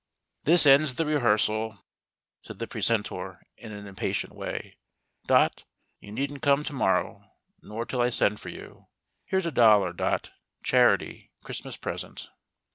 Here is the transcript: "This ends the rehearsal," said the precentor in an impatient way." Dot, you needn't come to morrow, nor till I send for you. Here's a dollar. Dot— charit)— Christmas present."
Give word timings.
"This 0.45 0.65
ends 0.65 0.95
the 0.95 1.05
rehearsal," 1.05 1.85
said 2.41 2.57
the 2.57 2.65
precentor 2.65 3.39
in 3.55 3.71
an 3.71 3.85
impatient 3.85 4.33
way." 4.33 4.77
Dot, 5.27 5.63
you 5.99 6.11
needn't 6.11 6.41
come 6.41 6.63
to 6.63 6.73
morrow, 6.73 7.29
nor 7.61 7.85
till 7.85 8.01
I 8.01 8.09
send 8.09 8.39
for 8.39 8.49
you. 8.49 8.87
Here's 9.25 9.45
a 9.45 9.51
dollar. 9.51 9.93
Dot— 9.93 10.31
charit)— 10.65 11.29
Christmas 11.43 11.77
present." 11.77 12.31